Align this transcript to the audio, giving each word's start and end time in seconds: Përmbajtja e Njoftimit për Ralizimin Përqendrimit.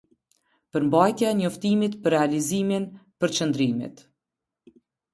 Përmbajtja 0.77 1.33
e 1.33 1.35
Njoftimit 1.41 1.99
për 2.07 2.17
Ralizimin 2.17 2.91
Përqendrimit. 3.23 4.07